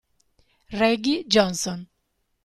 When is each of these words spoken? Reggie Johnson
Reggie 0.71 1.29
Johnson 1.29 1.85